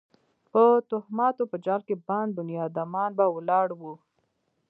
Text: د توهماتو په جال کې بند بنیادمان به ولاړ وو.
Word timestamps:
د 0.53 0.57
توهماتو 0.89 1.43
په 1.51 1.57
جال 1.65 1.81
کې 1.87 1.95
بند 2.07 2.29
بنیادمان 2.37 3.11
به 3.17 3.25
ولاړ 3.35 3.67
وو. 3.79 3.93